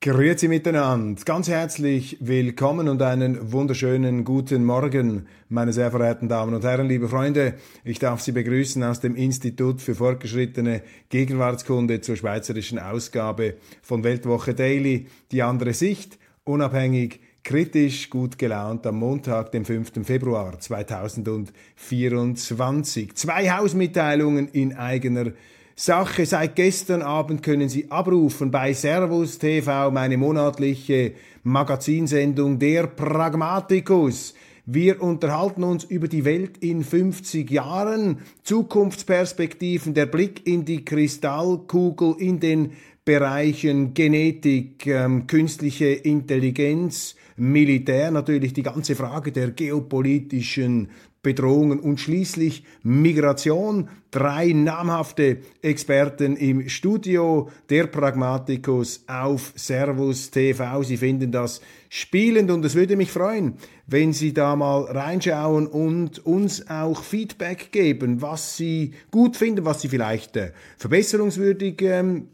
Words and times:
Grüezi 0.00 0.46
miteinander, 0.46 1.20
ganz 1.24 1.48
herzlich 1.48 2.18
willkommen 2.20 2.88
und 2.88 3.02
einen 3.02 3.50
wunderschönen 3.50 4.22
guten 4.22 4.64
Morgen, 4.64 5.26
meine 5.48 5.72
sehr 5.72 5.90
verehrten 5.90 6.28
Damen 6.28 6.54
und 6.54 6.62
Herren, 6.62 6.86
liebe 6.86 7.08
Freunde. 7.08 7.54
Ich 7.82 7.98
darf 7.98 8.20
Sie 8.20 8.30
begrüßen 8.30 8.80
aus 8.84 9.00
dem 9.00 9.16
Institut 9.16 9.82
für 9.82 9.96
fortgeschrittene 9.96 10.82
Gegenwartskunde 11.08 12.00
zur 12.00 12.14
schweizerischen 12.14 12.78
Ausgabe 12.78 13.54
von 13.82 14.04
Weltwoche 14.04 14.54
Daily, 14.54 15.08
die 15.32 15.42
andere 15.42 15.74
Sicht, 15.74 16.16
unabhängig, 16.44 17.18
kritisch, 17.42 18.08
gut 18.08 18.38
gelaunt 18.38 18.86
am 18.86 19.00
Montag, 19.00 19.50
dem 19.50 19.64
5. 19.64 20.06
Februar 20.06 20.60
2024. 20.60 23.16
Zwei 23.16 23.50
Hausmitteilungen 23.50 24.46
in 24.46 24.76
eigener 24.76 25.32
Sache. 25.78 26.26
Seit 26.26 26.56
gestern 26.56 27.02
Abend 27.02 27.44
können 27.44 27.68
Sie 27.68 27.88
abrufen 27.88 28.50
bei 28.50 28.72
Servus 28.72 29.38
TV 29.38 29.92
meine 29.92 30.16
monatliche 30.16 31.12
Magazinsendung 31.44 32.58
Der 32.58 32.88
Pragmatikus. 32.88 34.34
Wir 34.66 35.00
unterhalten 35.00 35.62
uns 35.62 35.84
über 35.84 36.08
die 36.08 36.24
Welt 36.24 36.58
in 36.58 36.82
50 36.82 37.48
Jahren, 37.48 38.18
Zukunftsperspektiven, 38.42 39.94
der 39.94 40.06
Blick 40.06 40.48
in 40.48 40.64
die 40.64 40.84
Kristallkugel 40.84 42.16
in 42.18 42.40
den 42.40 42.72
Bereichen 43.04 43.94
Genetik, 43.94 44.84
ähm, 44.86 45.28
künstliche 45.28 45.86
Intelligenz, 45.86 47.14
Militär, 47.36 48.10
natürlich 48.10 48.52
die 48.52 48.64
ganze 48.64 48.96
Frage 48.96 49.30
der 49.30 49.52
geopolitischen 49.52 50.88
Bedrohungen 51.22 51.80
und 51.80 52.00
schließlich 52.00 52.64
Migration. 52.82 53.88
Drei 54.10 54.52
namhafte 54.52 55.38
Experten 55.60 56.36
im 56.36 56.68
Studio, 56.68 57.50
der 57.68 57.88
Pragmatikus 57.88 59.04
auf 59.06 59.52
Servus 59.56 60.30
TV. 60.30 60.82
Sie 60.82 60.96
finden 60.96 61.30
das 61.30 61.60
spielend 61.88 62.50
und 62.50 62.64
es 62.64 62.74
würde 62.74 62.96
mich 62.96 63.10
freuen, 63.10 63.54
wenn 63.86 64.12
Sie 64.12 64.32
da 64.32 64.56
mal 64.56 64.84
reinschauen 64.84 65.66
und 65.66 66.24
uns 66.24 66.68
auch 66.70 67.02
Feedback 67.02 67.72
geben, 67.72 68.22
was 68.22 68.56
Sie 68.56 68.92
gut 69.10 69.36
finden, 69.36 69.64
was 69.64 69.82
Sie 69.82 69.88
vielleicht 69.88 70.36
äh, 70.36 70.52
verbesserungswürdig 70.78 71.82
ähm, 71.82 72.28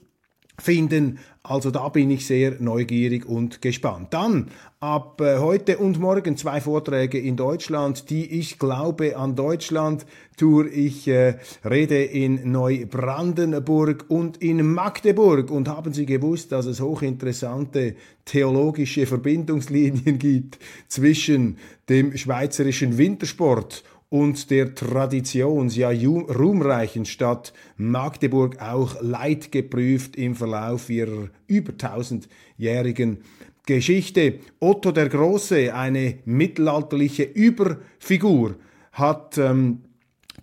finden. 0.59 1.19
Also 1.43 1.71
da 1.71 1.89
bin 1.89 2.11
ich 2.11 2.27
sehr 2.27 2.57
neugierig 2.61 3.27
und 3.27 3.61
gespannt. 3.61 4.15
Dann 4.15 4.51
ab 4.85 5.23
äh, 5.23 5.39
heute 5.39 5.79
und 5.79 5.99
morgen 5.99 6.37
zwei 6.37 6.61
Vorträge 6.61 7.19
in 7.19 7.37
Deutschland, 7.37 8.11
die 8.11 8.39
ich 8.39 8.59
glaube 8.59 9.17
an 9.17 9.35
Deutschland 9.35 10.05
Tour. 10.37 10.67
Ich 10.67 11.09
äh, 11.09 11.39
rede 11.65 12.05
in 12.05 12.53
Neubrandenburg 12.53 14.05
und 14.09 14.37
in 14.43 14.75
Magdeburg. 14.75 15.51
Und 15.51 15.69
haben 15.69 15.95
Sie 15.95 16.05
gewusst, 16.05 16.53
dass 16.53 16.67
es 16.67 16.83
hochinteressante 16.83 17.97
theologische 18.27 19.07
Verbindungslinien 19.07 20.19
gibt 20.19 20.59
zwischen 20.89 21.56
dem 21.89 22.15
schweizerischen 22.15 22.99
Wintersport 22.99 23.84
und 24.11 24.50
der 24.50 24.75
Traditions, 24.75 25.77
ja 25.77 25.89
ruhmreichen 25.89 27.06
Stadt 27.06 27.55
Magdeburg 27.78 28.61
auch 28.61 29.00
leidgeprüft 29.00 30.15
im 30.17 30.34
Verlauf 30.34 30.91
ihrer 30.91 31.31
über 31.47 31.77
tausendjährigen 31.77 33.23
Geschichte. 33.66 34.41
Otto 34.60 34.92
der 34.92 35.08
Große, 35.08 35.75
eine 35.75 36.19
mittelalterliche 36.25 37.22
Überfigur, 37.22 38.56
hat 38.92 39.38
ähm, 39.38 39.80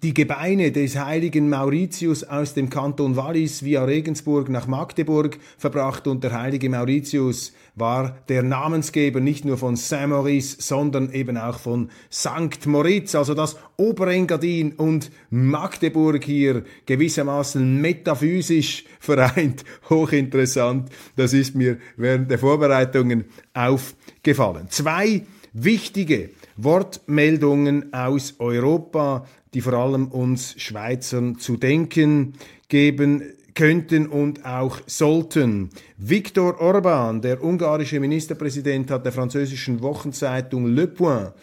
die 0.03 0.15
Gebeine 0.15 0.71
des 0.71 0.97
heiligen 0.97 1.47
Mauritius 1.47 2.23
aus 2.23 2.55
dem 2.55 2.71
Kanton 2.71 3.15
Wallis 3.17 3.63
via 3.63 3.83
Regensburg 3.83 4.49
nach 4.49 4.65
Magdeburg 4.65 5.37
verbracht 5.59 6.07
und 6.07 6.23
der 6.23 6.33
heilige 6.33 6.69
Mauritius 6.69 7.53
war 7.75 8.17
der 8.27 8.41
Namensgeber 8.41 9.19
nicht 9.19 9.45
nur 9.45 9.57
von 9.57 9.75
Saint-Maurice, 9.75 10.57
sondern 10.59 11.11
eben 11.11 11.37
auch 11.37 11.59
von 11.59 11.89
St. 12.11 12.65
Moritz, 12.65 13.13
also 13.13 13.35
das 13.35 13.57
Oberengadin 13.77 14.73
und 14.73 15.11
Magdeburg 15.29 16.23
hier 16.23 16.63
gewissermaßen 16.87 17.79
metaphysisch 17.79 18.85
vereint. 18.99 19.63
Hochinteressant, 19.89 20.89
das 21.15 21.33
ist 21.33 21.53
mir 21.55 21.77
während 21.95 22.31
der 22.31 22.39
Vorbereitungen 22.39 23.25
aufgefallen. 23.53 24.65
Zwei 24.69 25.21
wichtige 25.53 26.31
Wortmeldungen 26.57 27.93
aus 27.93 28.35
Europa, 28.39 29.25
die 29.53 29.61
vor 29.61 29.73
allem 29.73 30.07
uns 30.07 30.55
Schweizern 30.57 31.37
zu 31.37 31.57
denken 31.57 32.33
geben 32.67 33.23
könnten 33.53 34.07
und 34.07 34.45
auch 34.45 34.79
sollten. 34.85 35.69
Viktor 35.97 36.61
Orban, 36.61 37.21
der 37.21 37.43
ungarische 37.43 37.99
Ministerpräsident, 37.99 38.89
hat 38.91 39.05
der 39.05 39.11
französischen 39.11 39.81
Wochenzeitung 39.81 40.67
Le 40.67 40.87
Point 40.87 41.33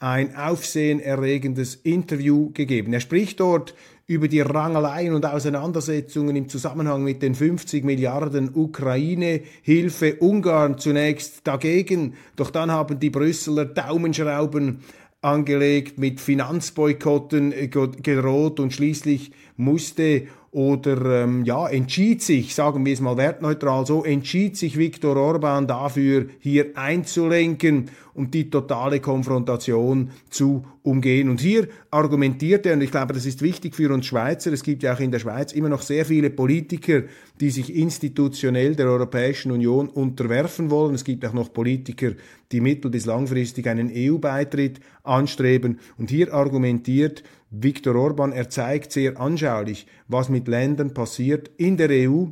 ein 0.00 0.36
aufsehenerregendes 0.36 1.74
Interview 1.74 2.50
gegeben. 2.52 2.92
Er 2.92 3.00
spricht 3.00 3.40
dort 3.40 3.74
über 4.06 4.28
die 4.28 4.40
Rangeleien 4.40 5.12
und 5.12 5.26
Auseinandersetzungen 5.26 6.34
im 6.36 6.48
Zusammenhang 6.48 7.02
mit 7.02 7.20
den 7.20 7.34
50 7.34 7.84
Milliarden 7.84 8.54
Ukraine-Hilfe. 8.54 10.16
Ungarn 10.20 10.78
zunächst 10.78 11.46
dagegen, 11.46 12.14
doch 12.36 12.50
dann 12.50 12.70
haben 12.70 13.00
die 13.00 13.10
Brüsseler 13.10 13.66
Daumenschrauben 13.66 14.80
angelegt, 15.20 15.98
mit 15.98 16.20
Finanzboykotten 16.20 17.52
äh, 17.52 17.68
gedroht 17.68 18.60
und 18.60 18.72
schließlich 18.72 19.32
musste 19.56 20.28
oder 20.50 21.22
ähm, 21.22 21.44
ja, 21.44 21.68
entschied 21.68 22.22
sich, 22.22 22.54
sagen 22.54 22.86
wir 22.86 22.92
es 22.92 23.00
mal 23.00 23.16
wertneutral 23.16 23.84
so, 23.84 24.04
entschied 24.04 24.56
sich 24.56 24.78
Viktor 24.78 25.16
Orban 25.16 25.66
dafür, 25.66 26.26
hier 26.40 26.76
einzulenken 26.76 27.90
und 28.18 28.34
die 28.34 28.50
totale 28.50 28.98
Konfrontation 28.98 30.10
zu 30.28 30.64
umgehen. 30.82 31.28
Und 31.30 31.40
hier 31.40 31.68
argumentiert 31.92 32.66
er, 32.66 32.74
und 32.74 32.82
ich 32.82 32.90
glaube, 32.90 33.14
das 33.14 33.24
ist 33.26 33.42
wichtig 33.42 33.76
für 33.76 33.94
uns 33.94 34.06
Schweizer, 34.06 34.52
es 34.52 34.64
gibt 34.64 34.82
ja 34.82 34.92
auch 34.92 34.98
in 34.98 35.12
der 35.12 35.20
Schweiz 35.20 35.52
immer 35.52 35.68
noch 35.68 35.82
sehr 35.82 36.04
viele 36.04 36.28
Politiker, 36.28 37.04
die 37.40 37.50
sich 37.50 37.74
institutionell 37.74 38.74
der 38.74 38.86
Europäischen 38.86 39.52
Union 39.52 39.88
unterwerfen 39.88 40.68
wollen. 40.68 40.96
Es 40.96 41.04
gibt 41.04 41.24
auch 41.24 41.32
noch 41.32 41.52
Politiker, 41.52 42.12
die 42.50 42.60
mittel- 42.60 42.90
bis 42.90 43.06
langfristig 43.06 43.68
einen 43.68 43.88
EU-Beitritt 43.94 44.80
anstreben. 45.04 45.78
Und 45.96 46.10
hier 46.10 46.34
argumentiert 46.34 47.22
Viktor 47.50 47.94
Orban, 47.94 48.32
er 48.32 48.50
zeigt 48.50 48.90
sehr 48.90 49.20
anschaulich, 49.20 49.86
was 50.08 50.28
mit 50.28 50.48
Ländern 50.48 50.92
passiert 50.92 51.52
in 51.56 51.76
der 51.76 51.90
EU, 51.90 52.26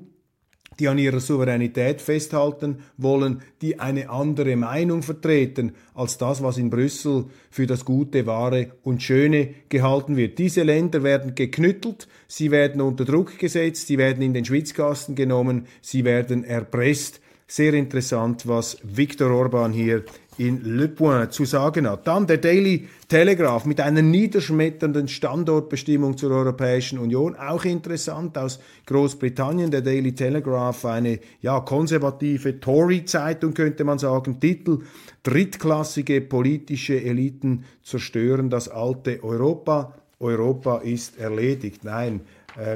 die 0.78 0.88
an 0.88 0.98
ihrer 0.98 1.20
Souveränität 1.20 2.00
festhalten 2.00 2.78
wollen, 2.96 3.42
die 3.62 3.80
eine 3.80 4.10
andere 4.10 4.56
Meinung 4.56 5.02
vertreten 5.02 5.72
als 5.94 6.18
das, 6.18 6.42
was 6.42 6.58
in 6.58 6.70
Brüssel 6.70 7.24
für 7.50 7.66
das 7.66 7.84
Gute, 7.84 8.26
Wahre 8.26 8.72
und 8.82 9.02
Schöne 9.02 9.54
gehalten 9.68 10.16
wird. 10.16 10.38
Diese 10.38 10.62
Länder 10.62 11.02
werden 11.02 11.34
geknüttelt, 11.34 12.08
sie 12.28 12.50
werden 12.50 12.80
unter 12.80 13.04
Druck 13.04 13.38
gesetzt, 13.38 13.86
sie 13.86 13.98
werden 13.98 14.22
in 14.22 14.34
den 14.34 14.44
Schwitzkasten 14.44 15.14
genommen, 15.14 15.66
sie 15.80 16.04
werden 16.04 16.44
erpresst. 16.44 17.20
Sehr 17.48 17.74
interessant, 17.74 18.48
was 18.48 18.76
Viktor 18.82 19.30
Orban 19.30 19.72
hier 19.72 20.04
in 20.38 20.76
Le 20.76 20.88
Point 20.88 21.32
zu 21.32 21.44
sagen 21.44 21.88
hat. 21.88 22.06
Dann 22.06 22.26
der 22.26 22.38
Daily 22.38 22.88
Telegraph 23.08 23.64
mit 23.64 23.80
einer 23.80 24.02
niederschmetternden 24.02 25.08
Standortbestimmung 25.08 26.16
zur 26.16 26.30
Europäischen 26.30 26.98
Union. 26.98 27.34
Auch 27.36 27.64
interessant 27.64 28.36
aus 28.36 28.58
Großbritannien. 28.86 29.70
Der 29.70 29.82
Daily 29.82 30.14
Telegraph, 30.14 30.84
eine 30.84 31.20
ja, 31.40 31.60
konservative 31.60 32.60
Tory-Zeitung 32.60 33.54
könnte 33.54 33.84
man 33.84 33.98
sagen. 33.98 34.40
Titel 34.40 34.80
Drittklassige 35.22 36.20
politische 36.20 37.02
Eliten 37.02 37.64
zerstören 37.82 38.50
das 38.50 38.68
alte 38.68 39.24
Europa. 39.24 39.94
Europa 40.20 40.78
ist 40.78 41.18
erledigt. 41.18 41.84
Nein, 41.84 42.20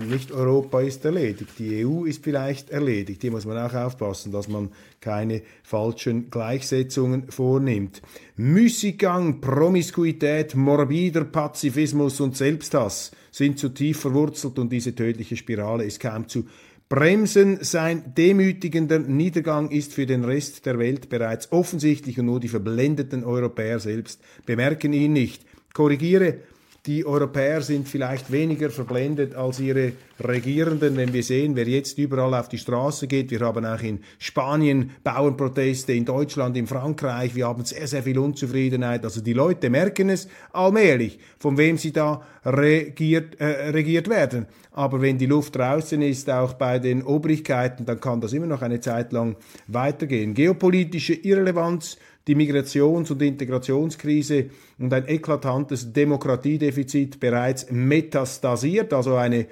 nicht 0.09 0.31
Europa 0.31 0.81
ist 0.81 1.05
erledigt, 1.05 1.53
die 1.59 1.87
EU 1.87 2.05
ist 2.05 2.23
vielleicht 2.23 2.71
erledigt. 2.71 3.23
Hier 3.23 3.31
muss 3.31 3.47
man 3.47 3.56
auch 3.59 3.75
aufpassen, 3.75 4.31
dass 4.31 4.49
man 4.49 4.71
keine 5.00 5.43
falschen 5.62 6.31
Gleichsetzungen 6.31 7.31
vornimmt. 7.31 8.03
Müßiggang, 8.37 9.41
Promiskuität, 9.41 10.55
morbider 10.55 11.25
Pazifismus 11.25 12.21
und 12.21 12.37
Selbsthass 12.37 13.12
sind 13.31 13.59
zu 13.59 13.71
tief 13.71 14.00
verwurzelt 14.00 14.59
und 14.59 14.71
diese 14.71 14.94
tödliche 14.94 15.37
Spirale 15.37 15.85
ist 15.85 16.00
kaum 16.00 16.29
zu 16.29 16.44
bremsen. 16.91 17.59
Sein 17.62 18.15
demütigender 18.15 18.99
Niedergang 18.99 19.71
ist 19.71 19.94
für 19.94 20.05
den 20.05 20.25
Rest 20.25 20.67
der 20.67 20.79
Welt 20.79 21.09
bereits 21.09 21.53
offensichtlich 21.53 22.19
und 22.19 22.26
nur 22.26 22.41
die 22.41 22.49
verblendeten 22.49 23.25
Europäer 23.25 23.79
selbst 23.79 24.21
bemerken 24.44 24.93
ihn 24.93 25.15
nicht. 25.15 25.44
Korrigiere, 25.73 26.41
die 26.87 27.05
Europäer 27.05 27.61
sind 27.61 27.88
vielleicht 27.88 28.32
weniger 28.32 28.71
verblendet 28.71 29.35
als 29.35 29.61
ihre 29.61 29.93
Regierenden, 30.19 30.97
wenn 30.97 31.12
wir 31.12 31.23
sehen, 31.23 31.55
wer 31.55 31.69
jetzt 31.69 31.99
überall 31.99 32.32
auf 32.35 32.49
die 32.49 32.59
Straße 32.59 33.06
geht. 33.06 33.31
Wir 33.31 33.41
haben 33.41 33.67
auch 33.67 33.82
in 33.82 34.00
Spanien 34.19 34.91
Bauernproteste, 35.05 35.93
in 35.93 36.06
Deutschland, 36.06 36.56
in 36.56 36.67
Frankreich. 36.67 37.35
Wir 37.35 37.49
haben 37.49 37.65
sehr, 37.65 37.87
sehr 37.87 38.03
viel 38.03 38.19
Unzufriedenheit. 38.19 39.05
Also 39.05 39.21
die 39.21 39.35
Leute 39.35 39.69
merken 39.69 40.09
es 40.09 40.29
allmählich, 40.53 41.19
von 41.38 41.59
wem 41.59 41.77
sie 41.77 41.93
da 41.93 42.23
regiert, 42.44 43.38
äh, 43.41 43.71
regiert 43.71 44.09
werden. 44.09 44.47
Aber 44.73 45.03
wenn 45.03 45.19
die 45.19 45.26
Luft 45.26 45.56
draußen 45.56 46.00
ist, 46.00 46.31
auch 46.31 46.55
bei 46.55 46.79
den 46.79 47.03
Obrigkeiten, 47.03 47.85
dann 47.85 48.00
kann 48.00 48.21
das 48.21 48.33
immer 48.33 48.47
noch 48.47 48.62
eine 48.62 48.81
Zeit 48.81 49.12
lang 49.12 49.37
weitergehen. 49.67 50.33
Geopolitische 50.33 51.15
Irrelevanz 51.15 51.99
die 52.31 52.37
Migrations- 52.37 53.11
und 53.11 53.21
Integrationskrise 53.23 54.50
und 54.79 54.93
ein 54.94 55.09
eklatantes 55.09 55.93
Demokratiedefizit 55.93 57.19
bereits 57.19 57.69
metastasiert, 57.73 58.93
also 58.93 59.17
eine 59.17 59.49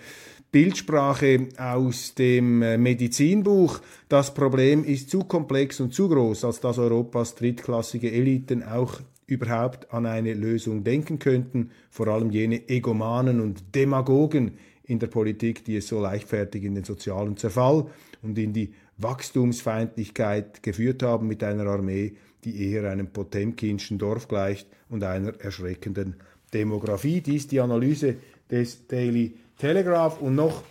Bildsprache 0.52 1.48
aus 1.58 2.14
dem 2.14 2.62
äh, 2.62 2.78
Medizinbuch. 2.78 3.80
Das 4.08 4.32
Problem 4.32 4.84
ist 4.84 5.10
zu 5.10 5.24
komplex 5.24 5.80
und 5.80 5.92
zu 5.92 6.08
groß, 6.08 6.44
als 6.44 6.60
dass 6.60 6.78
Europas 6.78 7.34
drittklassige 7.34 8.12
Eliten 8.12 8.62
auch 8.62 9.00
überhaupt 9.26 9.92
an 9.92 10.06
eine 10.06 10.34
Lösung 10.34 10.84
denken 10.84 11.18
könnten, 11.18 11.72
vor 11.90 12.06
allem 12.06 12.30
jene 12.30 12.68
Egomanen 12.68 13.40
und 13.40 13.74
Demagogen 13.74 14.52
in 14.84 15.00
der 15.00 15.08
Politik, 15.08 15.64
die 15.64 15.78
es 15.78 15.88
so 15.88 16.00
leichtfertig 16.00 16.62
in 16.62 16.76
den 16.76 16.84
sozialen 16.84 17.36
Zerfall 17.36 17.86
und 18.22 18.38
in 18.38 18.52
die 18.52 18.72
Wachstumsfeindlichkeit 18.98 20.62
geführt 20.62 21.02
haben 21.02 21.26
mit 21.26 21.42
einer 21.42 21.66
Armee, 21.66 22.14
die 22.48 22.72
eher 22.72 22.90
einem 22.90 23.08
Potemkinschen 23.08 23.98
Dorf 23.98 24.28
gleicht 24.28 24.68
und 24.88 25.04
einer 25.04 25.38
erschreckenden 25.40 26.16
Demografie. 26.52 27.20
Dies 27.20 27.46
die 27.46 27.60
Analyse 27.60 28.16
des 28.50 28.86
Daily 28.86 29.34
Telegraph 29.58 30.20
und 30.20 30.34
noch 30.34 30.62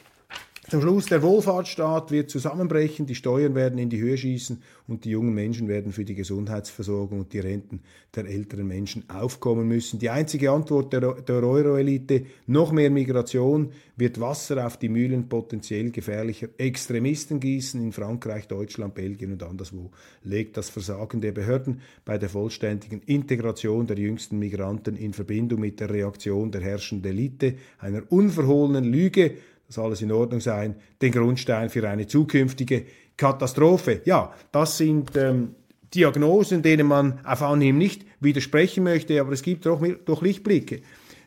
zum 0.69 0.81
Schluss, 0.81 1.06
der 1.06 1.22
Wohlfahrtsstaat 1.22 2.12
wird 2.12 2.30
zusammenbrechen, 2.30 3.06
die 3.06 3.16
Steuern 3.16 3.56
werden 3.56 3.80
in 3.80 3.90
die 3.90 4.02
Höhe 4.02 4.18
schießen 4.18 4.62
und 4.88 5.06
die 5.06 5.12
jungen 5.12 5.34
Menschen 5.34 5.69
werden 5.69 5.94
für 5.94 6.04
die 6.04 6.16
Gesundheitsversorgung 6.16 7.19
und 7.22 7.31
die 7.31 7.40
Renten 7.40 7.80
der 8.16 8.25
älteren 8.25 8.68
Menschen 8.68 9.10
aufkommen 9.10 9.68
müssen. 9.68 9.98
Die 10.00 10.10
einzige 10.10 10.52
Antwort 10.52 10.92
der, 10.92 11.14
der 11.22 11.44
Euro-Elite, 11.44 12.25
noch 12.48 12.74
mehr 12.74 12.90
Migration, 12.90 13.72
wird 13.96 14.19
Wasser 14.19 14.66
auf 14.66 14.78
die 14.78 14.90
Mühlen 14.90 15.30
potenziell 15.30 15.90
gefährlicher 15.92 16.50
Extremisten 16.58 17.40
gießen. 17.40 17.81
In 17.81 17.94
Frankreich, 17.94 18.48
Deutschland, 18.50 18.94
Belgien 18.94 19.31
und 19.31 19.44
anderswo 19.44 19.92
legt 20.24 20.58
das 20.58 20.70
Versagen 20.70 21.22
der 21.22 21.31
Behörden 21.31 21.80
bei 22.04 22.18
der 22.18 22.28
vollständigen 22.28 23.02
Integration 23.06 23.88
der 23.88 23.98
jüngsten 23.98 24.38
Migranten 24.38 24.98
in 24.98 25.13
Verbindung 25.13 25.62
mit 25.62 25.80
der 25.80 25.90
Reaktion 25.90 26.52
der 26.52 26.62
herrschenden 26.62 27.12
Elite, 27.12 27.56
einer 27.80 28.04
unverhohlenen 28.10 28.84
Lüge, 28.84 29.36
das 29.68 29.78
alles 29.78 30.02
in 30.02 30.12
Ordnung 30.12 30.40
sein, 30.40 30.75
den 31.02 31.12
Grundstein 31.12 31.69
für 31.69 31.88
eine 31.88 32.08
zukünftige 32.08 32.86
Katastrophe. 33.18 34.02
Ja, 34.06 34.34
das 34.52 34.78
sind 34.78 35.16
ähm, 35.16 35.56
Diagnosen, 35.94 36.62
denen 36.62 36.88
man 36.88 37.19
auf 37.25 37.42
Anhieb 37.42 37.75
nicht 37.75 38.06
widersprechen 38.19 38.84
möchte, 38.84 39.19
aber 39.19 39.31
es 39.31 39.42
gibt 39.42 39.66
doch, 39.66 39.84
doch 40.06 40.22
Lichtblicke. 40.22 40.81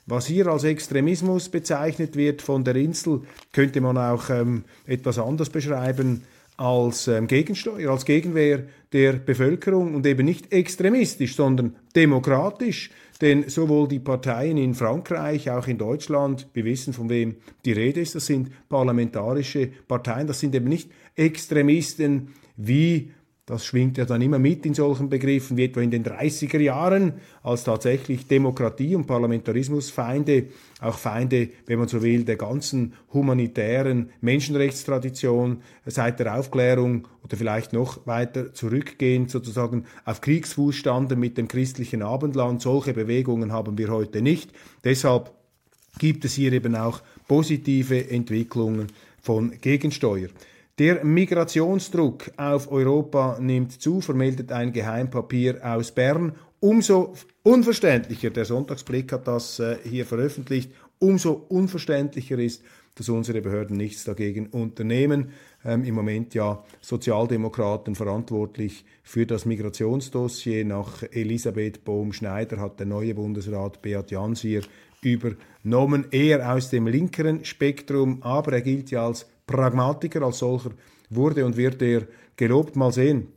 Was 0.07 0.27
hier 0.27 0.47
als 0.49 0.65
Extremismus 0.65 1.49
bezeichnet 1.49 2.17
wird 2.17 2.43
von 2.43 2.65
der 2.65 2.77
Insel, 2.77 3.23
könnte 3.53 3.81
man 3.81 3.97
auch 3.97 4.31
ähm, 4.31 4.65
etwas 4.87 5.19
anders 5.19 5.51
beschreiben 5.51 6.25
als 6.57 7.09
ähm, 7.09 7.27
Gegensteuer, 7.27 7.91
als 7.91 8.05
Gegenwehr 8.05 8.65
der 8.93 9.15
Bevölkerung 9.15 9.95
und 9.95 10.05
eben 10.07 10.27
nicht 10.27 10.53
extremistisch, 10.53 11.37
sondern 11.37 11.77
demokratisch. 11.95 12.91
Denn 13.21 13.49
sowohl 13.49 13.87
die 13.89 13.99
Parteien 13.99 14.57
in 14.57 14.75
Frankreich, 14.75 15.51
auch 15.51 15.67
in 15.67 15.77
Deutschland, 15.77 16.49
wir 16.55 16.65
wissen, 16.65 16.95
von 16.95 17.11
wem 17.11 17.37
die 17.65 17.73
Rede 17.73 18.01
ist, 18.01 18.15
das 18.15 18.27
sind 18.27 18.51
parlamentarische 18.69 19.69
Parteien, 19.87 20.27
das 20.27 20.41
sind 20.41 20.55
eben 20.55 20.69
nicht 20.69 20.91
Extremisten 21.17 22.35
wie 22.57 23.11
das 23.50 23.67
schwingt 23.67 23.99
ja 23.99 24.05
dann 24.05 24.23
immer 24.23 24.38
mit 24.38 24.64
in 24.64 24.75
solchen 24.75 25.08
Begriffen, 25.08 25.56
wie 25.56 25.64
etwa 25.64 25.81
in 25.81 25.91
den 25.91 26.05
30er 26.05 26.61
Jahren, 26.61 27.14
als 27.43 27.64
tatsächlich 27.64 28.29
Demokratie 28.29 28.94
und 28.94 29.08
Parlamentarismus 29.08 29.91
Feinde, 29.91 30.44
auch 30.81 30.97
Feinde, 30.97 31.49
wenn 31.67 31.81
man 31.81 31.88
so 31.88 32.00
will, 32.00 32.25
der 32.25 32.37
ganzen 32.37 32.94
humanitären 33.12 34.11
Menschenrechtstradition 34.20 35.62
seit 35.85 36.20
der 36.20 36.38
Aufklärung 36.38 37.08
oder 37.25 37.37
vielleicht 37.37 37.73
noch 37.73 38.06
weiter 38.06 38.55
zurückgehend 38.55 39.31
sozusagen 39.31 39.85
auf 40.05 40.20
Kriegsfuß 40.20 40.76
standen 40.76 41.19
mit 41.19 41.37
dem 41.37 41.49
christlichen 41.49 42.02
Abendland. 42.02 42.62
Solche 42.62 42.94
Bewegungen 42.94 43.52
haben 43.52 43.76
wir 43.76 43.88
heute 43.88 44.23
nicht. 44.23 44.52
Deshalb 44.85 45.32
gibt 45.99 46.25
es 46.25 46.35
hier 46.35 46.52
eben 46.52 46.76
auch 46.76 47.02
positive 47.26 48.11
Entwicklungen 48.11 48.87
von 49.20 49.52
Gegensteuer. 49.61 50.29
Der 50.81 51.05
Migrationsdruck 51.05 52.31
auf 52.38 52.73
Europa 52.73 53.37
nimmt 53.38 53.82
zu, 53.82 54.00
vermeldet 54.00 54.50
ein 54.50 54.73
Geheimpapier 54.73 55.61
aus 55.62 55.93
Bern. 55.93 56.32
Umso 56.59 57.12
unverständlicher, 57.43 58.31
der 58.31 58.47
Sonntagsblick 58.47 59.12
hat 59.12 59.29
das 59.29 59.59
äh, 59.59 59.77
hier 59.85 60.06
veröffentlicht, 60.06 60.73
umso 60.99 61.32
unverständlicher 61.32 62.38
ist, 62.38 62.62
dass 62.94 63.11
unsere 63.11 63.43
Behörden 63.43 63.77
nichts 63.77 64.05
dagegen 64.05 64.47
unternehmen. 64.47 65.32
Ähm, 65.67 65.85
Im 65.85 65.97
Moment 65.97 66.32
ja 66.32 66.65
Sozialdemokraten 66.81 67.94
verantwortlich 67.94 68.87
für 69.03 69.26
das 69.26 69.44
Migrationsdossier. 69.44 70.65
Nach 70.65 71.03
Elisabeth 71.12 71.85
Bohm-Schneider 71.85 72.59
hat 72.59 72.81
der 72.81 72.87
neue 72.87 73.15
Bundesrat 73.15 73.83
Beat 73.83 74.11
Jans 74.11 74.41
hier 74.41 74.62
übernommen. 75.03 76.06
Er 76.11 76.55
aus 76.55 76.71
dem 76.71 76.87
linkeren 76.87 77.44
Spektrum, 77.44 78.23
aber 78.23 78.55
er 78.55 78.62
gilt 78.62 78.91
ja 78.91 79.06
als 79.06 79.26
Pragmatiker 79.50 80.23
als 80.23 80.38
solcher 80.38 80.70
wurde 81.11 81.44
und 81.44 81.56
wird 81.56 81.82
er 81.82 82.06
gelobt. 82.37 82.76
Mal 82.76 82.93
sehen. 82.93 83.29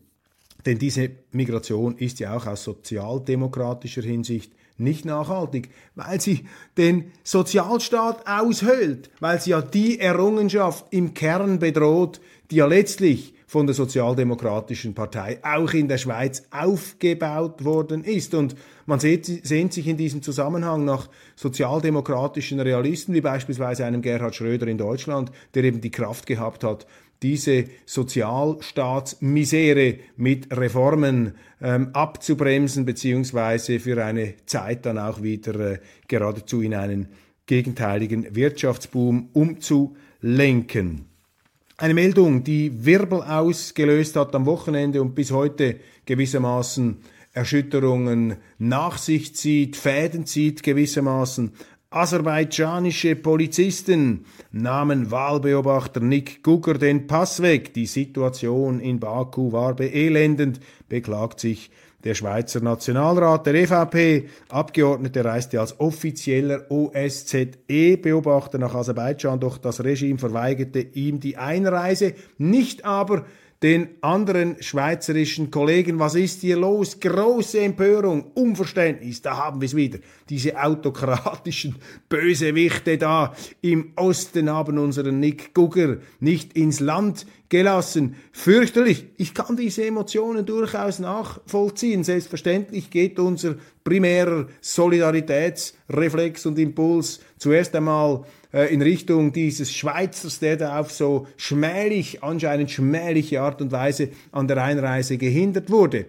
Denn 0.65 0.77
diese 0.77 1.11
Migration 1.31 1.97
ist 1.97 2.19
ja 2.19 2.35
auch 2.35 2.45
aus 2.47 2.63
sozialdemokratischer 2.63 4.01
Hinsicht 4.01 4.53
nicht 4.77 5.05
nachhaltig, 5.05 5.69
weil 5.95 6.19
sie 6.21 6.45
den 6.77 7.11
Sozialstaat 7.23 8.25
aushöhlt, 8.27 9.09
weil 9.19 9.39
sie 9.39 9.51
ja 9.51 9.61
die 9.61 9.99
Errungenschaft 9.99 10.85
im 10.91 11.13
Kern 11.13 11.59
bedroht, 11.59 12.21
die 12.49 12.55
ja 12.57 12.65
letztlich 12.65 13.33
von 13.53 13.67
der 13.67 13.75
Sozialdemokratischen 13.75 14.95
Partei 14.95 15.37
auch 15.43 15.73
in 15.73 15.87
der 15.87 15.99
Schweiz 15.99 16.47
aufgebaut 16.49 17.63
worden 17.63 18.03
ist. 18.03 18.33
Und 18.33 18.55
man 18.87 18.99
sehnt, 18.99 19.45
sich 19.45 19.87
in 19.87 19.95
diesem 19.95 20.23
Zusammenhang 20.23 20.85
nach 20.85 21.07
sozialdemokratischen 21.35 22.59
Realisten, 22.59 23.13
wie 23.13 23.21
beispielsweise 23.21 23.85
einem 23.85 24.01
Gerhard 24.01 24.33
Schröder 24.33 24.65
in 24.65 24.79
Deutschland, 24.79 25.31
der 25.53 25.65
eben 25.65 25.81
die 25.81 25.91
Kraft 25.91 26.25
gehabt 26.25 26.63
hat, 26.63 26.87
diese 27.21 27.65
Sozialstaatsmisere 27.85 29.99
mit 30.17 30.51
Reformen 30.57 31.35
ähm, 31.61 31.89
abzubremsen, 31.93 32.85
beziehungsweise 32.85 33.79
für 33.79 34.03
eine 34.03 34.33
Zeit 34.47 34.87
dann 34.87 34.97
auch 34.97 35.21
wieder 35.21 35.73
äh, 35.73 35.77
geradezu 36.07 36.63
in 36.63 36.73
einen 36.73 37.09
gegenteiligen 37.45 38.35
Wirtschaftsboom 38.35 39.29
umzulenken. 39.31 41.12
Eine 41.77 41.95
Meldung, 41.95 42.43
die 42.43 42.85
Wirbel 42.85 43.23
ausgelöst 43.23 44.15
hat 44.15 44.35
am 44.35 44.45
Wochenende 44.45 45.01
und 45.01 45.15
bis 45.15 45.31
heute 45.31 45.79
gewissermaßen 46.05 46.97
Erschütterungen 47.33 48.37
nach 48.59 48.99
sich 48.99 49.35
zieht, 49.35 49.75
Fäden 49.75 50.27
zieht 50.27 50.61
gewissermaßen. 50.61 51.51
Aserbaidschanische 51.89 53.15
Polizisten 53.15 54.25
nahmen 54.51 55.09
Wahlbeobachter 55.09 55.99
Nick 55.99 56.43
Gugger 56.43 56.75
den 56.75 57.07
Pass 57.07 57.41
weg. 57.41 57.73
Die 57.73 57.87
Situation 57.87 58.79
in 58.79 58.99
Baku 58.99 59.51
war 59.51 59.75
beelendend, 59.75 60.59
beklagt 60.89 61.39
sich 61.39 61.71
der 62.03 62.15
Schweizer 62.15 62.61
Nationalrat, 62.61 63.45
der 63.45 63.55
EVP-Abgeordnete 63.55 65.23
reiste 65.23 65.59
als 65.59 65.79
offizieller 65.79 66.69
OSZE-Beobachter 66.69 68.57
nach 68.57 68.75
Aserbaidschan, 68.75 69.39
doch 69.39 69.57
das 69.57 69.83
Regime 69.83 70.19
verweigerte 70.19 70.79
ihm 70.79 71.19
die 71.19 71.37
Einreise, 71.37 72.13
nicht 72.37 72.83
aber 72.85 73.25
den 73.63 73.87
anderen 74.01 74.61
schweizerischen 74.61 75.49
Kollegen, 75.49 75.97
was 75.97 76.15
ist 76.15 76.41
hier 76.41 76.57
los? 76.57 76.99
Große 76.99 77.61
Empörung, 77.61 78.25
Unverständnis, 78.33 79.21
da 79.21 79.37
haben 79.37 79.61
wir 79.61 79.67
es 79.67 79.75
wieder. 79.75 79.99
Diese 80.29 80.61
autokratischen 80.61 81.77
Bösewichte 82.09 82.97
da 82.97 83.33
im 83.61 83.93
Osten 83.95 84.49
haben 84.49 84.77
unseren 84.77 85.21
Nick 85.21 85.53
Gugger 85.53 85.99
nicht 86.19 86.57
ins 86.57 86.81
Land 86.81 87.25
gelassen. 87.47 88.15
Fürchterlich. 88.33 89.05
Ich 89.15 89.33
kann 89.33 89.55
diese 89.55 89.85
Emotionen 89.85 90.45
durchaus 90.45 90.99
nachvollziehen. 90.99 92.03
Selbstverständlich 92.03 92.89
geht 92.89 93.17
unser 93.17 93.55
primärer 93.85 94.47
Solidaritätsreflex 94.59 96.45
und 96.47 96.59
Impuls 96.59 97.21
zuerst 97.37 97.73
einmal 97.75 98.25
in 98.53 98.81
Richtung 98.81 99.33
dieses 99.33 99.73
Schweizers, 99.73 100.39
der 100.39 100.57
da 100.57 100.79
auf 100.79 100.91
so 100.91 101.27
schmählich, 101.37 102.23
anscheinend 102.23 102.69
schmähliche 102.69 103.41
Art 103.41 103.61
und 103.61 103.71
Weise 103.71 104.09
an 104.31 104.47
der 104.47 104.63
Einreise 104.63 105.17
gehindert 105.17 105.71
wurde. 105.71 106.05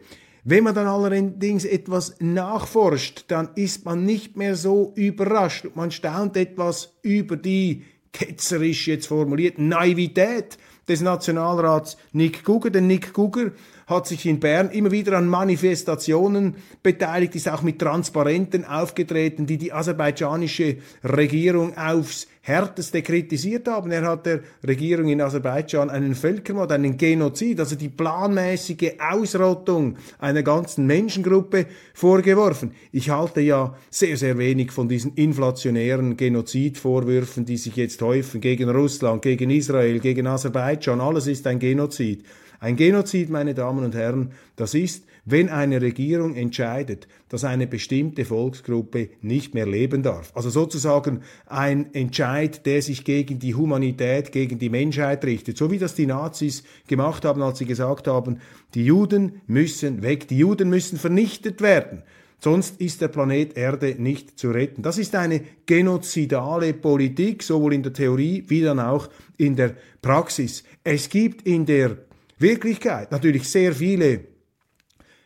Wenn 0.47 0.65
man 0.65 0.75
dann 0.75 0.87
allerdings 0.87 1.65
etwas 1.65 2.17
nachforscht, 2.21 3.25
dann 3.29 3.49
ist 3.55 3.87
man 3.87 4.05
nicht 4.05 4.37
mehr 4.37 4.57
so 4.57 4.93
überrascht. 4.95 5.67
Man 5.75 5.91
staunt 5.91 6.37
etwas 6.37 6.93
über 7.01 7.39
die 7.39 7.85
ketzerisch 8.13 8.87
jetzt 8.87 9.07
formuliert 9.07 9.59
Naivität 9.59 10.59
des 10.87 11.01
Nationalrats 11.01 11.97
Nick 12.13 12.45
Gugger. 12.45 12.69
Denn 12.69 12.87
Nick 12.87 13.15
Gugger 13.15 13.53
hat 13.87 14.07
sich 14.07 14.27
in 14.27 14.41
Bern 14.41 14.71
immer 14.71 14.91
wieder 14.91 15.17
an 15.19 15.29
Manifestationen 15.29 16.57
beteiligt, 16.83 17.35
ist 17.35 17.49
auch 17.49 17.63
mit 17.63 17.79
Transparenten 17.79 18.65
aufgetreten, 18.65 19.47
die 19.47 19.59
die 19.59 19.73
aserbaidschanische 19.73 20.77
Regierung 21.03 21.77
aufs 21.77 22.27
härteste 22.45 23.01
kritisiert 23.01 23.67
haben. 23.69 23.91
Er 23.91 24.03
hat 24.03 24.27
der 24.27 24.41
Regierung 24.67 25.09
in 25.09 25.23
Aserbaidschan 25.23 25.89
einen 25.89 26.15
Völkermord, 26.15 26.73
einen 26.73 26.99
Genozid, 26.99 27.59
also 27.59 27.75
die 27.75 27.89
planmäßige 27.89 28.93
Ausrottung 28.99 29.97
einer 30.19 30.43
ganzen 30.43 30.87
Menschengruppe 30.87 31.67
vorgeworfen. 31.95 32.73
Ich 32.93 33.09
halte 33.09 33.41
ja 33.41 33.75
sehr, 33.89 34.19
sehr 34.19 34.37
wenig 34.37 34.73
von 34.73 34.89
diesen 34.89 35.15
inflationären 35.15 36.19
Genozidvorwürfen, 36.19 37.47
die 37.47 37.57
sich 37.57 37.77
jetzt 37.77 38.03
häufen 38.03 38.43
gegen 38.43 38.69
Russland, 38.69 39.23
gegen 39.23 39.49
Israel, 39.49 39.99
gegen 40.01 40.27
Aserbaidschan. 40.27 41.01
Alles 41.01 41.27
ist 41.27 41.47
ein 41.47 41.59
Genozid. 41.59 42.25
Ein 42.65 42.77
Genozid, 42.77 43.29
meine 43.29 43.53
Damen 43.53 43.85
und 43.85 43.95
Herren, 43.95 44.31
das 44.57 44.73
ist, 44.73 45.05
wenn 45.27 45.51
eine 45.51 45.83
Regierung 45.83 46.35
entscheidet, 46.35 47.07
dass 47.29 47.45
eine 47.45 47.67
bestimmte 47.67 48.25
Volksgruppe 48.25 49.11
nicht 49.21 49.53
mehr 49.53 49.67
leben 49.67 50.03
darf. 50.03 50.33
Also 50.35 50.49
sozusagen 50.49 51.21
ein 51.45 51.93
Entscheid, 51.93 52.65
der 52.65 52.81
sich 52.81 53.05
gegen 53.05 53.39
die 53.39 53.55
Humanität, 53.55 54.33
gegen 54.33 54.59
die 54.59 54.71
Menschheit 54.71 55.27
richtet. 55.27 55.59
So 55.59 55.71
wie 55.71 55.79
das 55.79 55.95
die 55.95 56.07
Nazis 56.07 56.65
gemacht 56.87 57.27
haben, 57.27 57.43
als 57.43 57.59
sie 57.59 57.67
gesagt 57.67 58.09
haben, 58.09 58.39
die 58.73 58.87
Juden 58.87 59.43
müssen 59.47 60.03
weg, 60.03 60.27
die 60.29 60.39
Juden 60.39 60.71
müssen 60.71 60.97
vernichtet 60.97 61.61
werden. 61.61 62.03
Sonst 62.39 62.81
ist 62.81 63.03
der 63.03 63.09
Planet 63.09 63.59
Erde 63.59 63.95
nicht 63.99 64.39
zu 64.39 64.51
retten. 64.51 64.81
Das 64.81 64.97
ist 64.97 65.15
eine 65.15 65.43
genozidale 65.67 66.73
Politik, 66.73 67.43
sowohl 67.43 67.75
in 67.75 67.83
der 67.83 67.93
Theorie 67.93 68.43
wie 68.49 68.63
dann 68.63 68.81
auch 68.81 69.11
in 69.37 69.55
der 69.55 69.75
Praxis. 70.01 70.65
Es 70.83 71.11
gibt 71.11 71.47
in 71.47 71.67
der 71.67 71.99
Wirklichkeit 72.39 73.11
natürlich 73.13 73.49
sehr 73.49 73.75
viele 73.75 74.25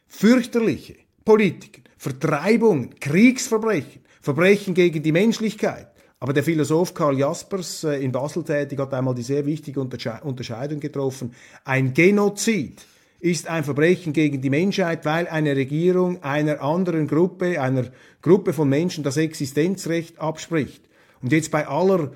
fürchterliche 0.06 0.96
Politiken, 1.24 1.84
Vertreibungen, 1.96 2.98
Kriegsverbrechen, 3.00 4.02
Verbrechen 4.20 4.74
gegen 4.74 5.02
die 5.02 5.12
Menschlichkeit. 5.12 5.88
Aber 6.20 6.32
der 6.32 6.42
Philosoph 6.42 6.94
Karl 6.94 7.18
Jaspers 7.18 7.84
äh, 7.84 8.02
in 8.02 8.10
Basel 8.10 8.42
tätig 8.42 8.78
hat 8.78 8.92
einmal 8.92 9.14
die 9.14 9.22
sehr 9.22 9.46
wichtige 9.46 9.80
Unterscheidung 9.80 10.80
getroffen. 10.80 11.34
Ein 11.64 11.94
Genozid 11.94 12.84
ist 13.20 13.48
ein 13.48 13.64
Verbrechen 13.64 14.12
gegen 14.12 14.40
die 14.40 14.50
Menschheit, 14.50 15.04
weil 15.04 15.28
eine 15.28 15.54
Regierung 15.54 16.22
einer 16.22 16.60
anderen 16.60 17.06
Gruppe, 17.06 17.60
einer 17.60 17.86
Gruppe 18.22 18.52
von 18.52 18.68
Menschen 18.68 19.04
das 19.04 19.16
Existenzrecht 19.16 20.18
abspricht. 20.18 20.82
Und 21.20 21.32
jetzt 21.32 21.50
bei 21.50 21.66
aller 21.66 22.12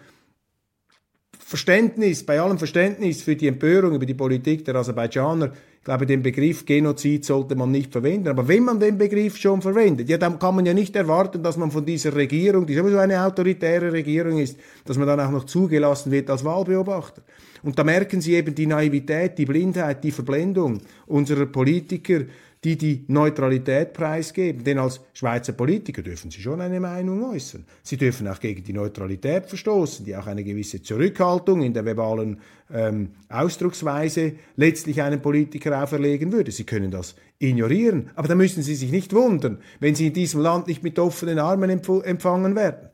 Verständnis, 1.53 2.25
bei 2.25 2.41
allem 2.41 2.57
Verständnis 2.57 3.21
für 3.21 3.37
die 3.37 3.47
Empörung 3.47 3.95
über 3.95 4.07
die 4.07 4.15
Politik 4.15 4.65
der 4.65 4.75
Aserbaidschaner, 4.77 5.53
ich 5.77 5.85
glaube, 5.85 6.07
den 6.07 6.23
Begriff 6.23 6.65
Genozid 6.65 7.27
sollte 7.27 7.57
man 7.57 7.71
nicht 7.71 7.93
verwenden. 7.93 8.29
Aber 8.29 8.49
wenn 8.49 8.65
man 8.65 8.81
den 8.81 8.97
Begriff 8.97 9.37
schon 9.37 9.61
verwendet, 9.61 10.09
ja, 10.09 10.17
dann 10.17 10.39
kann 10.39 10.55
man 10.55 10.65
ja 10.65 10.73
nicht 10.73 10.97
erwarten, 10.97 11.43
dass 11.43 11.59
man 11.59 11.71
von 11.71 11.85
dieser 11.85 12.17
Regierung, 12.17 12.65
die 12.65 12.75
sowieso 12.75 12.97
eine 12.97 13.23
autoritäre 13.23 13.93
Regierung 13.93 14.39
ist, 14.39 14.57
dass 14.87 14.97
man 14.97 15.07
dann 15.07 15.21
auch 15.21 15.31
noch 15.31 15.45
zugelassen 15.45 16.11
wird 16.11 16.31
als 16.31 16.43
Wahlbeobachter. 16.43 17.21
Und 17.63 17.79
da 17.79 17.85
merken 17.85 18.23
Sie 18.23 18.33
eben 18.33 18.55
die 18.55 18.67
Naivität, 18.67 19.37
die 19.37 19.45
Blindheit, 19.45 20.03
die 20.03 20.11
Verblendung 20.11 20.81
unserer 21.07 21.45
Politiker, 21.45 22.21
die 22.65 22.77
die 22.77 23.05
Neutralität 23.09 23.93
preisgeben. 23.93 24.63
Denn 24.63 24.79
als 24.79 25.01
Schweizer 25.15 25.53
Politiker 25.53 26.03
dürfen 26.03 26.31
sie 26.31 26.41
schon 26.41 26.61
eine 26.61 26.79
Meinung 26.79 27.25
äußern. 27.25 27.65
Sie 27.83 27.97
dürfen 27.97 28.29
auch 28.29 28.39
gegen 28.39 28.63
die 28.63 28.73
Neutralität 28.73 29.47
verstoßen, 29.47 30.05
die 30.05 30.17
auch 30.17 30.27
eine 30.27 30.45
gewisse 30.45 30.81
Zurückhaltung 30.81 31.63
in 31.63 31.75
der 31.75 31.85
verbalen 31.85 32.39
ähm, 32.73 33.11
Ausdrucksweise 33.29 34.35
letztlich 34.57 35.03
einem 35.03 35.21
Politiker 35.21 35.83
auferlegen 35.83 36.33
würde. 36.33 36.53
Sie 36.53 36.65
können 36.65 36.91
das 36.91 37.17
ignorieren, 37.41 38.11
aber 38.15 38.29
da 38.29 38.37
müssen 38.37 38.63
Sie 38.63 38.77
sich 38.77 38.93
nicht 38.93 39.13
wundern, 39.13 39.59
wenn 39.81 39.97
Sie 39.97 40.07
in 40.07 40.13
diesem 40.13 40.41
Land 40.41 40.69
nicht 40.69 40.85
mit 40.85 40.99
offenen 40.99 41.41
Armen 41.41 41.69
empfangen 41.71 42.55
werden. 42.55 42.89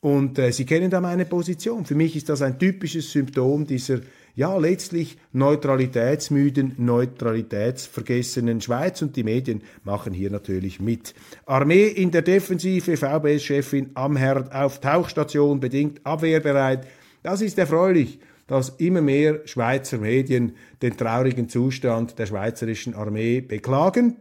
Und 0.00 0.36
äh, 0.40 0.50
Sie 0.50 0.66
kennen 0.66 0.90
da 0.90 1.00
meine 1.00 1.24
Position. 1.26 1.84
Für 1.84 1.94
mich 1.94 2.16
ist 2.16 2.28
das 2.28 2.42
ein 2.42 2.58
typisches 2.58 3.12
Symptom 3.12 3.64
dieser 3.64 4.00
ja, 4.34 4.56
letztlich 4.56 5.18
neutralitätsmüden, 5.32 6.74
neutralitätsvergessenen 6.78 8.60
Schweiz 8.60 9.02
und 9.02 9.16
die 9.16 9.24
Medien 9.24 9.62
machen 9.84 10.12
hier 10.12 10.30
natürlich 10.30 10.80
mit. 10.80 11.14
Armee 11.46 11.86
in 11.86 12.10
der 12.10 12.22
Defensive, 12.22 12.96
VBS-Chefin 12.96 13.90
am 13.94 14.16
Herd 14.16 14.52
auf 14.52 14.80
Tauchstation, 14.80 15.60
bedingt 15.60 16.04
abwehrbereit. 16.04 16.86
Das 17.22 17.42
ist 17.42 17.58
erfreulich 17.58 18.18
dass 18.46 18.70
immer 18.70 19.00
mehr 19.00 19.40
Schweizer 19.46 19.96
Medien 19.98 20.56
den 20.82 20.96
traurigen 20.96 21.48
Zustand 21.48 22.18
der 22.18 22.26
schweizerischen 22.26 22.94
Armee 22.94 23.40
beklagen 23.40 24.16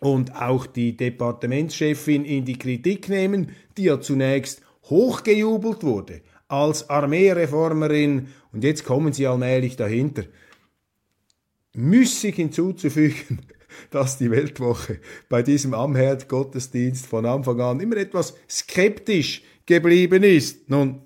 und 0.00 0.34
auch 0.36 0.66
die 0.66 0.96
Departementschefin 0.96 2.24
in 2.24 2.44
die 2.44 2.58
Kritik 2.58 3.08
nehmen, 3.08 3.52
die 3.76 3.84
ja 3.84 4.00
zunächst 4.00 4.60
hochgejubelt 4.90 5.84
wurde 5.84 6.20
als 6.48 6.90
Armeereformerin 6.90 8.28
und 8.56 8.64
jetzt 8.64 8.84
kommen 8.84 9.12
sie 9.12 9.26
allmählich 9.26 9.76
dahinter. 9.76 10.24
Müßig 11.74 12.36
hinzuzufügen, 12.36 13.42
dass 13.90 14.16
die 14.16 14.30
Weltwoche 14.30 14.98
bei 15.28 15.42
diesem 15.42 15.74
Amherd-Gottesdienst 15.74 17.06
von 17.06 17.26
Anfang 17.26 17.60
an 17.60 17.80
immer 17.80 17.98
etwas 17.98 18.34
skeptisch 18.48 19.42
geblieben 19.66 20.22
ist. 20.22 20.70
Nun, 20.70 21.02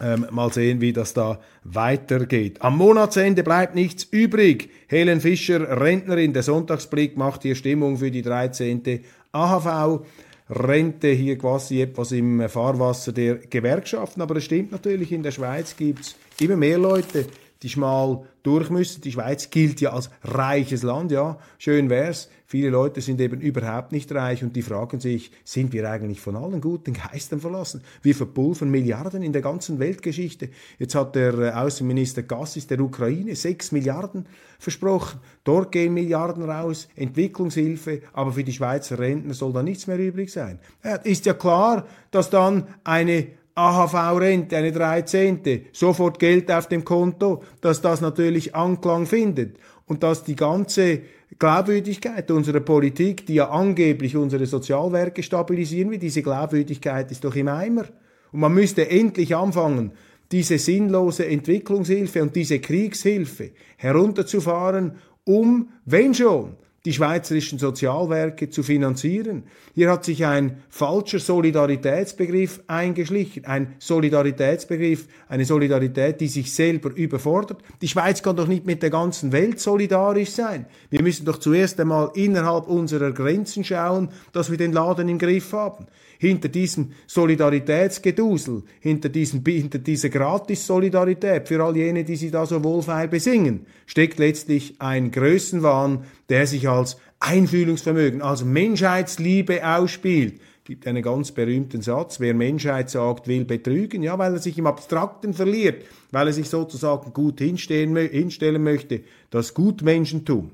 ähm, 0.00 0.26
mal 0.30 0.50
sehen, 0.50 0.80
wie 0.80 0.94
das 0.94 1.12
da 1.12 1.42
weitergeht. 1.64 2.62
Am 2.62 2.78
Monatsende 2.78 3.42
bleibt 3.42 3.74
nichts 3.74 4.04
übrig. 4.04 4.70
Helen 4.88 5.20
Fischer, 5.20 5.82
Rentnerin, 5.82 6.32
der 6.32 6.42
Sonntagsblick 6.42 7.18
macht 7.18 7.42
hier 7.42 7.56
Stimmung 7.56 7.98
für 7.98 8.10
die 8.10 8.22
13. 8.22 9.04
AHV. 9.32 10.06
Rente 10.48 11.08
hier 11.08 11.36
quasi 11.36 11.82
etwas 11.82 12.12
im 12.12 12.48
Fahrwasser 12.48 13.12
der 13.12 13.36
Gewerkschaften. 13.36 14.22
Aber 14.22 14.36
es 14.36 14.44
stimmt 14.44 14.72
natürlich, 14.72 15.12
in 15.12 15.22
der 15.22 15.30
Schweiz 15.32 15.76
gibt 15.76 16.00
es 16.00 16.16
immer 16.40 16.56
mehr 16.56 16.78
Leute, 16.78 17.26
die 17.62 17.68
schmal 17.68 18.22
durch 18.42 18.70
müssen. 18.70 19.02
Die 19.02 19.12
Schweiz 19.12 19.50
gilt 19.50 19.80
ja 19.80 19.92
als 19.92 20.10
reiches 20.22 20.82
Land, 20.82 21.12
ja, 21.12 21.38
schön 21.58 21.90
wär's. 21.90 22.30
Viele 22.46 22.70
Leute 22.70 23.00
sind 23.00 23.20
eben 23.20 23.40
überhaupt 23.40 23.92
nicht 23.92 24.10
reich 24.12 24.42
und 24.42 24.56
die 24.56 24.62
fragen 24.62 24.98
sich, 24.98 25.30
sind 25.44 25.72
wir 25.72 25.88
eigentlich 25.88 26.20
von 26.20 26.34
allen 26.34 26.60
guten 26.60 26.94
Geistern 26.94 27.40
verlassen? 27.40 27.82
Wir 28.02 28.14
verpulvern 28.14 28.70
Milliarden 28.70 29.22
in 29.22 29.32
der 29.32 29.42
ganzen 29.42 29.78
Weltgeschichte. 29.78 30.48
Jetzt 30.78 30.96
hat 30.96 31.14
der 31.14 31.34
äh, 31.34 31.50
Außenminister 31.52 32.22
Gassis 32.24 32.66
der 32.66 32.80
Ukraine 32.80 33.36
sechs 33.36 33.70
Milliarden 33.70 34.26
versprochen. 34.58 35.20
Dort 35.44 35.70
gehen 35.70 35.94
Milliarden 35.94 36.42
raus, 36.42 36.88
Entwicklungshilfe, 36.96 38.02
aber 38.12 38.32
für 38.32 38.42
die 38.42 38.52
Schweizer 38.52 38.98
Rentner 38.98 39.34
soll 39.34 39.52
da 39.52 39.62
nichts 39.62 39.86
mehr 39.86 39.98
übrig 39.98 40.32
sein. 40.32 40.58
Ja, 40.82 40.96
ist 40.96 41.26
ja 41.26 41.34
klar, 41.34 41.86
dass 42.10 42.30
dann 42.30 42.66
eine 42.82 43.28
AHV-Rente, 43.54 44.56
eine 44.56 44.72
13. 44.72 45.66
sofort 45.72 46.18
Geld 46.18 46.50
auf 46.50 46.68
dem 46.68 46.84
Konto, 46.84 47.42
dass 47.60 47.80
das 47.80 48.00
natürlich 48.00 48.54
Anklang 48.54 49.06
findet 49.06 49.56
und 49.86 50.02
dass 50.02 50.24
die 50.24 50.36
ganze 50.36 51.00
Glaubwürdigkeit 51.38 52.30
unserer 52.30 52.60
Politik, 52.60 53.26
die 53.26 53.34
ja 53.34 53.50
angeblich 53.50 54.16
unsere 54.16 54.46
Sozialwerke 54.46 55.22
stabilisieren 55.22 55.90
will, 55.90 55.98
diese 55.98 56.22
Glaubwürdigkeit 56.22 57.10
ist 57.10 57.24
doch 57.24 57.34
im 57.34 57.48
Eimer. 57.48 57.84
Und 58.32 58.40
man 58.40 58.54
müsste 58.54 58.88
endlich 58.88 59.34
anfangen, 59.34 59.92
diese 60.32 60.58
sinnlose 60.58 61.26
Entwicklungshilfe 61.26 62.22
und 62.22 62.36
diese 62.36 62.60
Kriegshilfe 62.60 63.50
herunterzufahren, 63.76 64.96
um, 65.24 65.70
wenn 65.84 66.14
schon, 66.14 66.56
die 66.86 66.94
schweizerischen 66.94 67.58
Sozialwerke 67.58 68.48
zu 68.48 68.62
finanzieren. 68.62 69.44
Hier 69.74 69.90
hat 69.90 70.04
sich 70.04 70.24
ein 70.24 70.62
falscher 70.70 71.18
Solidaritätsbegriff 71.18 72.62
eingeschlichen, 72.68 73.44
ein 73.44 73.74
Solidaritätsbegriff, 73.78 75.06
eine 75.28 75.44
Solidarität, 75.44 76.20
die 76.22 76.28
sich 76.28 76.54
selber 76.54 76.90
überfordert. 76.94 77.62
Die 77.82 77.88
Schweiz 77.88 78.22
kann 78.22 78.36
doch 78.36 78.46
nicht 78.46 78.64
mit 78.64 78.82
der 78.82 78.88
ganzen 78.88 79.30
Welt 79.30 79.60
solidarisch 79.60 80.30
sein. 80.30 80.64
Wir 80.88 81.02
müssen 81.02 81.26
doch 81.26 81.38
zuerst 81.38 81.78
einmal 81.80 82.12
innerhalb 82.14 82.66
unserer 82.66 83.12
Grenzen 83.12 83.62
schauen, 83.62 84.08
dass 84.32 84.50
wir 84.50 84.56
den 84.56 84.72
Laden 84.72 85.08
im 85.10 85.18
Griff 85.18 85.52
haben. 85.52 85.86
Hinter 86.20 86.48
diesem 86.48 86.92
Solidaritätsgedusel, 87.06 88.62
hinter, 88.80 89.08
diesem, 89.08 89.42
hinter 89.42 89.78
dieser 89.78 90.10
Gratis-Solidarität 90.10 91.48
für 91.48 91.64
all 91.64 91.74
jene, 91.74 92.04
die 92.04 92.16
sie 92.16 92.30
da 92.30 92.44
so 92.44 92.62
wohlfeil 92.62 93.08
besingen, 93.08 93.64
steckt 93.86 94.18
letztlich 94.18 94.74
ein 94.80 95.12
Größenwahn, 95.12 96.04
der 96.28 96.46
sich 96.46 96.68
als 96.68 96.98
Einfühlungsvermögen, 97.20 98.20
als 98.20 98.44
Menschheitsliebe 98.44 99.66
ausspielt. 99.66 100.34
Es 100.58 100.64
gibt 100.64 100.86
einen 100.86 101.02
ganz 101.02 101.32
berühmten 101.32 101.80
Satz, 101.80 102.20
wer 102.20 102.34
Menschheit 102.34 102.90
sagt, 102.90 103.26
will 103.26 103.46
betrügen, 103.46 104.02
ja, 104.02 104.18
weil 104.18 104.34
er 104.34 104.40
sich 104.40 104.58
im 104.58 104.66
Abstrakten 104.66 105.32
verliert, 105.32 105.86
weil 106.10 106.26
er 106.26 106.34
sich 106.34 106.50
sozusagen 106.50 107.14
gut 107.14 107.38
hinstellen, 107.38 107.96
hinstellen 107.96 108.62
möchte, 108.62 109.00
das 109.30 109.54
Gutmenschentum. 109.54 110.50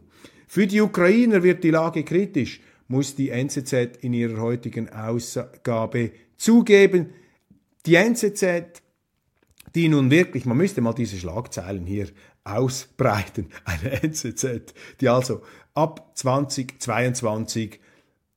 Für 0.46 0.68
die 0.68 0.80
Ukrainer 0.80 1.42
wird 1.42 1.64
die 1.64 1.73
Lage 1.73 2.04
kritisch, 2.04 2.61
muss 2.88 3.14
die 3.14 3.30
NZZ 3.30 3.72
in 4.00 4.12
ihrer 4.12 4.40
heutigen 4.40 4.88
Ausgabe 4.90 6.12
zugeben. 6.36 7.12
Die 7.84 7.96
NZZ, 7.96 8.82
die 9.74 9.88
nun 9.88 10.10
wirklich, 10.10 10.44
man 10.46 10.56
müsste 10.56 10.80
mal 10.80 10.92
diese 10.92 11.16
Schlagzeilen 11.16 11.86
hier 11.86 12.08
ausbreiten, 12.44 13.48
eine 13.64 14.02
NZZ, 14.02 14.74
die 15.00 15.08
also 15.08 15.42
ab 15.74 16.12
2022 16.14 17.80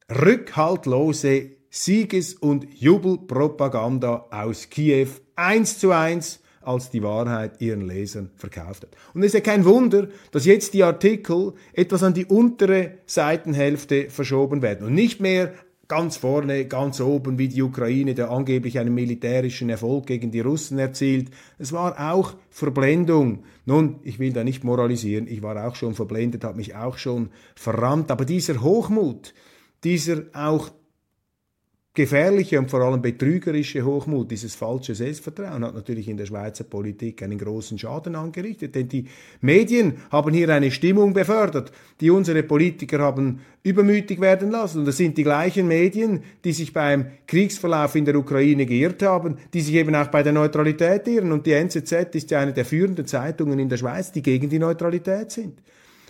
rückhaltlose 0.09 1.51
Sieges- 1.69 2.33
und 2.33 2.65
Jubelpropaganda 2.73 4.25
aus 4.31 4.69
Kiew 4.69 5.09
eins 5.35 5.77
zu 5.77 5.91
eins 5.91 6.39
als 6.61 6.89
die 6.89 7.03
Wahrheit 7.03 7.61
ihren 7.61 7.81
Lesern 7.81 8.29
verkauft 8.35 8.83
hat. 8.83 8.89
Und 9.13 9.21
es 9.21 9.27
ist 9.27 9.33
ja 9.33 9.39
kein 9.41 9.65
Wunder, 9.65 10.07
dass 10.31 10.45
jetzt 10.45 10.73
die 10.73 10.83
Artikel 10.83 11.53
etwas 11.73 12.03
an 12.03 12.13
die 12.13 12.25
untere 12.25 12.99
Seitenhälfte 13.05 14.09
verschoben 14.09 14.61
werden 14.61 14.87
und 14.87 14.93
nicht 14.93 15.19
mehr 15.19 15.53
ganz 15.89 16.17
vorne, 16.17 16.65
ganz 16.65 17.01
oben, 17.01 17.39
wie 17.39 17.47
die 17.47 17.63
Ukraine, 17.63 18.13
der 18.13 18.29
angeblich 18.29 18.77
einen 18.77 18.93
militärischen 18.93 19.69
Erfolg 19.69 20.05
gegen 20.05 20.29
die 20.31 20.39
Russen 20.39 20.77
erzielt. 20.77 21.31
Es 21.57 21.73
war 21.73 22.13
auch 22.13 22.35
Verblendung. 22.51 23.43
Nun, 23.65 23.99
ich 24.03 24.19
will 24.19 24.31
da 24.31 24.43
nicht 24.43 24.63
moralisieren, 24.63 25.27
ich 25.27 25.41
war 25.41 25.67
auch 25.67 25.75
schon 25.75 25.95
verblendet, 25.95 26.43
habe 26.43 26.57
mich 26.57 26.75
auch 26.75 26.99
schon 26.99 27.29
verrannt, 27.55 28.11
aber 28.11 28.23
dieser 28.23 28.61
Hochmut, 28.61 29.33
dieser 29.83 30.23
auch 30.33 30.69
gefährliche 31.93 32.59
und 32.59 32.69
vor 32.69 32.81
allem 32.81 33.01
betrügerische 33.01 33.83
Hochmut, 33.83 34.29
dieses 34.29 34.53
falsche 34.53 34.93
Selbstvertrauen 34.93 35.65
hat 35.65 35.73
natürlich 35.73 36.07
in 36.07 36.17
der 36.17 36.27
Schweizer 36.27 36.63
Politik 36.63 37.23
einen 37.23 37.39
großen 37.39 37.79
Schaden 37.79 38.15
angerichtet, 38.15 38.75
denn 38.75 38.87
die 38.87 39.05
Medien 39.41 39.95
haben 40.11 40.33
hier 40.33 40.49
eine 40.49 40.69
Stimmung 40.69 41.13
befördert, 41.13 41.71
die 41.99 42.11
unsere 42.11 42.43
Politiker 42.43 42.99
haben 42.99 43.39
übermütig 43.63 44.21
werden 44.21 44.51
lassen. 44.51 44.79
Und 44.79 44.85
das 44.85 44.97
sind 44.97 45.17
die 45.17 45.23
gleichen 45.23 45.67
Medien, 45.67 46.23
die 46.43 46.53
sich 46.53 46.73
beim 46.73 47.07
Kriegsverlauf 47.25 47.95
in 47.95 48.05
der 48.05 48.15
Ukraine 48.15 48.65
geirrt 48.65 49.01
haben, 49.01 49.37
die 49.53 49.61
sich 49.61 49.73
eben 49.73 49.95
auch 49.95 50.07
bei 50.07 50.21
der 50.21 50.31
Neutralität 50.31 51.07
irren. 51.07 51.31
Und 51.31 51.45
die 51.47 51.53
NZZ 51.53 52.13
ist 52.13 52.31
ja 52.31 52.39
eine 52.39 52.53
der 52.53 52.65
führenden 52.65 53.07
Zeitungen 53.07 53.57
in 53.57 53.67
der 53.67 53.77
Schweiz, 53.77 54.11
die 54.11 54.21
gegen 54.21 54.47
die 54.47 54.59
Neutralität 54.59 55.31
sind. 55.31 55.59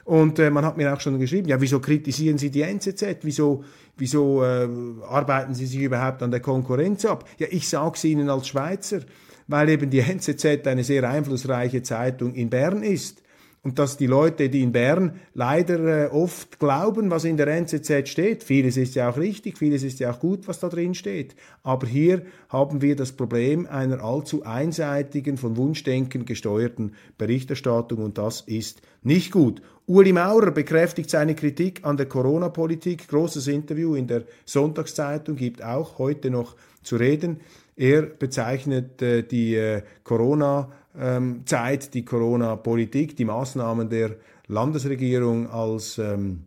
Und 0.09 0.39
äh, 0.39 0.49
man 0.49 0.65
hat 0.65 0.75
mir 0.75 0.91
auch 0.91 0.99
schon 0.99 1.19
geschrieben, 1.19 1.49
ja, 1.49 1.61
wieso 1.61 1.79
kritisieren 1.79 2.39
Sie 2.39 2.49
die 2.49 2.63
NZZ? 2.63 3.19
Wieso, 3.21 3.63
wieso 3.95 4.43
äh, 4.43 4.67
arbeiten 5.07 5.53
Sie 5.53 5.67
sich 5.67 5.81
überhaupt 5.81 6.23
an 6.23 6.31
der 6.31 6.39
Konkurrenz 6.39 7.05
ab? 7.05 7.29
Ja, 7.37 7.45
ich 7.51 7.69
sage 7.69 7.91
es 7.93 8.03
Ihnen 8.05 8.27
als 8.27 8.47
Schweizer, 8.47 9.01
weil 9.47 9.69
eben 9.69 9.91
die 9.91 9.99
NZZ 9.99 10.65
eine 10.65 10.83
sehr 10.83 11.07
einflussreiche 11.07 11.83
Zeitung 11.83 12.33
in 12.33 12.49
Bern 12.49 12.81
ist 12.81 13.21
und 13.61 13.77
dass 13.77 13.97
die 13.97 14.07
Leute, 14.07 14.49
die 14.49 14.63
in 14.63 14.71
Bern 14.71 15.19
leider 15.33 16.05
äh, 16.05 16.07
oft 16.07 16.59
glauben, 16.59 17.11
was 17.11 17.25
in 17.25 17.37
der 17.37 17.47
NZZ 17.47 18.07
steht, 18.07 18.43
vieles 18.43 18.77
ist 18.77 18.95
ja 18.95 19.09
auch 19.09 19.17
richtig, 19.17 19.57
vieles 19.57 19.83
ist 19.83 19.99
ja 19.99 20.11
auch 20.11 20.19
gut, 20.19 20.47
was 20.47 20.59
da 20.59 20.69
drin 20.69 20.95
steht, 20.95 21.35
aber 21.61 21.85
hier 21.85 22.23
haben 22.47 22.81
wir 22.81 22.95
das 22.95 23.11
Problem 23.11 23.67
einer 23.67 24.03
allzu 24.03 24.43
einseitigen, 24.43 25.37
von 25.37 25.57
Wunschdenken 25.57 26.25
gesteuerten 26.25 26.93
Berichterstattung 27.17 27.99
und 27.99 28.17
das 28.17 28.41
ist 28.41 28.81
nicht 29.03 29.31
gut. 29.31 29.61
Uli 29.89 30.13
Maurer 30.13 30.51
bekräftigt 30.51 31.09
seine 31.09 31.33
Kritik 31.33 31.83
an 31.83 31.97
der 31.97 32.05
Corona-Politik. 32.05 33.07
Großes 33.07 33.47
Interview 33.47 33.95
in 33.95 34.05
der 34.05 34.21
Sonntagszeitung 34.45 35.35
gibt 35.35 35.63
auch 35.63 35.97
heute 35.97 36.29
noch 36.29 36.55
zu 36.83 36.97
reden. 36.97 37.39
Er 37.75 38.03
bezeichnet 38.03 39.01
äh, 39.01 39.23
die 39.23 39.55
äh, 39.55 39.81
Corona 40.03 40.71
ähm, 40.95 41.43
die 41.91 42.05
Corona-Politik, 42.05 43.15
die 43.15 43.25
Maßnahmen 43.25 43.89
der 43.89 44.17
Landesregierung 44.45 45.49
als 45.49 45.97
ähm, 45.97 46.43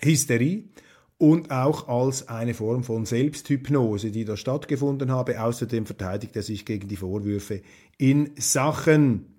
Hysterie 0.00 0.64
und 1.18 1.52
auch 1.52 1.86
als 1.86 2.26
eine 2.26 2.54
Form 2.54 2.82
von 2.82 3.06
Selbsthypnose, 3.06 4.10
die 4.10 4.24
da 4.24 4.36
stattgefunden 4.36 5.12
habe. 5.12 5.40
Außerdem 5.40 5.86
verteidigt 5.86 6.34
er 6.34 6.42
sich 6.42 6.64
gegen 6.64 6.88
die 6.88 6.96
Vorwürfe 6.96 7.62
in 7.96 8.32
Sachen 8.38 9.36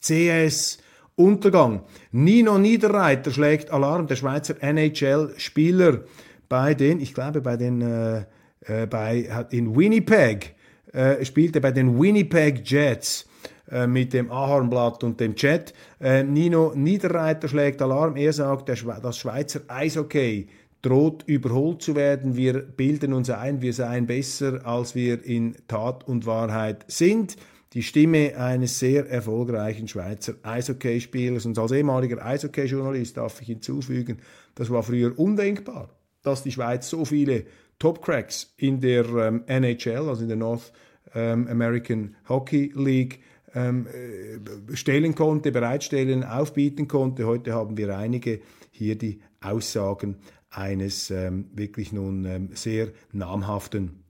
CS. 0.00 0.78
Untergang. 1.16 1.82
Nino 2.12 2.58
Niederreiter 2.58 3.30
schlägt 3.30 3.70
Alarm, 3.70 4.06
der 4.06 4.16
Schweizer 4.16 4.56
NHL-Spieler 4.60 6.00
bei 6.48 6.74
den, 6.74 7.00
ich 7.00 7.14
glaube 7.14 7.40
bei 7.40 7.56
den, 7.56 7.80
äh, 7.80 8.24
äh, 8.66 8.86
bei, 8.86 9.46
in 9.50 9.76
Winnipeg, 9.76 10.54
äh, 10.92 11.24
spielte 11.24 11.60
bei 11.60 11.72
den 11.72 12.00
Winnipeg 12.00 12.68
Jets. 12.68 13.26
Äh, 13.70 13.86
mit 13.86 14.12
dem 14.12 14.30
Ahornblatt 14.30 15.02
und 15.04 15.18
dem 15.20 15.34
Chat. 15.34 15.72
Äh, 15.98 16.22
Nino 16.22 16.72
Niederreiter 16.74 17.48
schlägt 17.48 17.80
Alarm. 17.80 18.14
Er 18.16 18.32
sagt, 18.34 18.68
das 18.68 19.16
Schweizer 19.16 19.60
Eishockey 19.68 20.48
droht 20.82 21.22
überholt 21.26 21.80
zu 21.80 21.96
werden. 21.96 22.36
Wir 22.36 22.60
bilden 22.60 23.14
uns 23.14 23.30
ein, 23.30 23.62
wir 23.62 23.72
seien 23.72 24.06
besser, 24.06 24.60
als 24.66 24.94
wir 24.94 25.24
in 25.24 25.56
Tat 25.66 26.06
und 26.06 26.26
Wahrheit 26.26 26.84
sind. 26.88 27.36
Die 27.74 27.82
Stimme 27.82 28.36
eines 28.36 28.78
sehr 28.78 29.10
erfolgreichen 29.10 29.88
Schweizer 29.88 30.34
Eishockeyspielers. 30.44 31.44
Und 31.44 31.58
als 31.58 31.72
ehemaliger 31.72 32.24
Eishockey-Journalist 32.24 33.16
darf 33.16 33.40
ich 33.40 33.48
hinzufügen, 33.48 34.18
das 34.54 34.70
war 34.70 34.84
früher 34.84 35.18
undenkbar, 35.18 35.90
dass 36.22 36.44
die 36.44 36.52
Schweiz 36.52 36.88
so 36.88 37.04
viele 37.04 37.46
Top-Cracks 37.80 38.54
in 38.56 38.80
der 38.80 39.04
ähm, 39.06 39.42
NHL, 39.46 40.08
also 40.08 40.22
in 40.22 40.28
der 40.28 40.36
North 40.36 40.72
ähm, 41.16 41.48
American 41.48 42.14
Hockey 42.28 42.72
League, 42.76 43.20
ähm, 43.56 43.88
äh, 43.88 44.76
stellen 44.76 45.16
konnte, 45.16 45.50
bereitstellen, 45.50 46.22
aufbieten 46.22 46.86
konnte. 46.86 47.26
Heute 47.26 47.54
haben 47.54 47.76
wir 47.76 47.96
einige 47.98 48.40
hier 48.70 48.96
die 48.96 49.20
Aussagen 49.40 50.18
eines 50.50 51.10
ähm, 51.10 51.50
wirklich 51.52 51.92
nun 51.92 52.24
ähm, 52.24 52.50
sehr 52.54 52.92
namhaften 53.10 54.03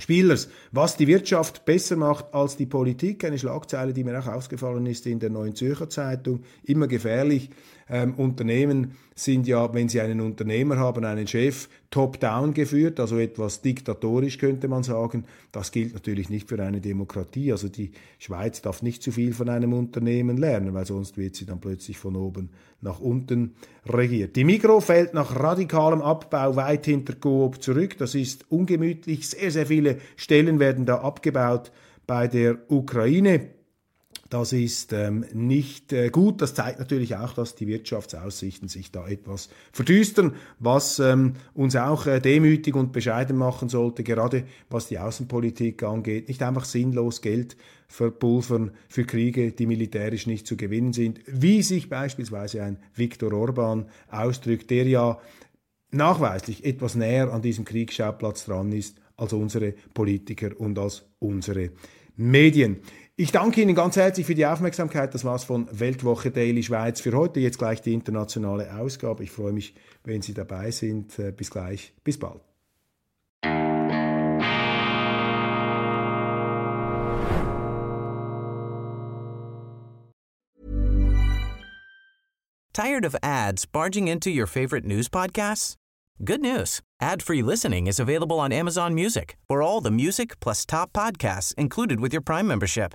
Spielers. 0.00 0.48
Was 0.72 0.96
die 0.96 1.06
Wirtschaft 1.06 1.64
besser 1.64 1.96
macht 1.96 2.32
als 2.32 2.56
die 2.56 2.66
Politik, 2.66 3.24
eine 3.24 3.38
Schlagzeile, 3.38 3.92
die 3.92 4.04
mir 4.04 4.18
auch 4.18 4.26
ausgefallen 4.26 4.86
ist 4.86 5.06
in 5.06 5.20
der 5.20 5.30
Neuen 5.30 5.54
Zürcher 5.54 5.88
Zeitung, 5.88 6.42
immer 6.64 6.86
gefährlich. 6.88 7.50
Ähm, 7.90 8.14
Unternehmen 8.14 8.92
sind 9.16 9.48
ja, 9.48 9.74
wenn 9.74 9.88
sie 9.88 10.00
einen 10.00 10.20
Unternehmer 10.20 10.78
haben, 10.78 11.04
einen 11.04 11.26
Chef, 11.26 11.68
top-down 11.90 12.54
geführt, 12.54 13.00
also 13.00 13.18
etwas 13.18 13.62
diktatorisch 13.62 14.38
könnte 14.38 14.68
man 14.68 14.84
sagen. 14.84 15.24
Das 15.50 15.72
gilt 15.72 15.92
natürlich 15.92 16.30
nicht 16.30 16.48
für 16.48 16.62
eine 16.62 16.80
Demokratie. 16.80 17.50
Also 17.50 17.68
die 17.68 17.90
Schweiz 18.18 18.62
darf 18.62 18.82
nicht 18.82 19.02
zu 19.02 19.10
viel 19.10 19.34
von 19.34 19.48
einem 19.48 19.72
Unternehmen 19.72 20.36
lernen, 20.36 20.72
weil 20.72 20.86
sonst 20.86 21.18
wird 21.18 21.34
sie 21.34 21.46
dann 21.46 21.60
plötzlich 21.60 21.98
von 21.98 22.14
oben 22.14 22.50
nach 22.80 23.00
unten 23.00 23.54
regiert. 23.86 24.36
Die 24.36 24.44
Mikro 24.44 24.80
fällt 24.80 25.12
nach 25.12 25.34
radikalem 25.38 26.00
Abbau 26.00 26.54
weit 26.54 26.86
hinter 26.86 27.14
Coop 27.14 27.60
zurück. 27.60 27.98
Das 27.98 28.14
ist 28.14 28.50
ungemütlich. 28.50 29.28
Sehr, 29.28 29.50
sehr 29.50 29.66
viele 29.66 29.98
Stellen 30.16 30.60
werden 30.60 30.86
da 30.86 31.00
abgebaut 31.00 31.72
bei 32.06 32.28
der 32.28 32.70
Ukraine. 32.70 33.59
Das 34.30 34.52
ist 34.52 34.92
ähm, 34.92 35.24
nicht 35.32 35.92
äh, 35.92 36.08
gut. 36.08 36.40
Das 36.40 36.54
zeigt 36.54 36.78
natürlich 36.78 37.16
auch, 37.16 37.34
dass 37.34 37.56
die 37.56 37.66
Wirtschaftsaussichten 37.66 38.68
sich 38.68 38.92
da 38.92 39.08
etwas 39.08 39.48
verdüstern, 39.72 40.36
was 40.60 41.00
ähm, 41.00 41.34
uns 41.52 41.74
auch 41.74 42.06
äh, 42.06 42.20
demütig 42.20 42.76
und 42.76 42.92
bescheiden 42.92 43.36
machen 43.36 43.68
sollte, 43.68 44.04
gerade 44.04 44.44
was 44.70 44.86
die 44.86 45.00
Außenpolitik 45.00 45.82
angeht. 45.82 46.28
Nicht 46.28 46.44
einfach 46.44 46.64
sinnlos 46.64 47.22
Geld 47.22 47.56
verpulvern 47.88 48.70
für 48.88 49.04
Kriege, 49.04 49.50
die 49.50 49.66
militärisch 49.66 50.28
nicht 50.28 50.46
zu 50.46 50.56
gewinnen 50.56 50.92
sind, 50.92 51.18
wie 51.26 51.62
sich 51.62 51.88
beispielsweise 51.88 52.62
ein 52.62 52.78
Viktor 52.94 53.32
Orban 53.32 53.86
ausdrückt, 54.12 54.70
der 54.70 54.86
ja 54.86 55.18
nachweislich 55.90 56.64
etwas 56.64 56.94
näher 56.94 57.32
an 57.32 57.42
diesem 57.42 57.64
Kriegsschauplatz 57.64 58.44
dran 58.44 58.70
ist 58.70 58.96
als 59.16 59.32
unsere 59.32 59.74
Politiker 59.92 60.50
und 60.56 60.78
als 60.78 61.02
unsere 61.18 61.70
Medien. 62.16 62.76
Ich 63.20 63.32
danke 63.32 63.60
Ihnen 63.60 63.74
ganz 63.74 63.96
herzlich 63.96 64.24
für 64.24 64.34
die 64.34 64.46
Aufmerksamkeit. 64.46 65.12
Das 65.12 65.26
war's 65.26 65.44
von 65.44 65.68
Weltwoche 65.70 66.30
Daily 66.30 66.62
Schweiz 66.62 67.02
für 67.02 67.12
heute. 67.12 67.38
Jetzt 67.38 67.58
gleich 67.58 67.82
die 67.82 67.92
internationale 67.92 68.74
Ausgabe. 68.74 69.22
Ich 69.24 69.30
freue 69.30 69.52
mich, 69.52 69.74
wenn 70.04 70.22
Sie 70.22 70.32
dabei 70.32 70.70
sind. 70.70 71.18
Äh, 71.18 71.30
bis 71.30 71.50
gleich. 71.50 71.92
Bis 72.02 72.18
bald. 72.18 72.40
Tired 82.72 83.04
of 83.04 83.14
ads 83.22 83.66
barging 83.66 84.08
into 84.08 84.30
your 84.30 84.46
favorite 84.46 84.86
news 84.86 85.10
podcasts? 85.10 85.74
Good 86.24 86.40
news. 86.40 86.80
Ad-free 87.02 87.42
listening 87.42 87.86
is 87.86 88.00
available 88.00 88.38
on 88.38 88.50
Amazon 88.50 88.94
Music 88.94 89.36
for 89.46 89.60
all 89.60 89.82
the 89.82 89.90
music 89.90 90.40
plus 90.40 90.64
top 90.64 90.94
podcasts 90.94 91.52
included 91.58 92.00
with 92.00 92.14
your 92.14 92.22
Prime 92.22 92.46
membership. 92.46 92.94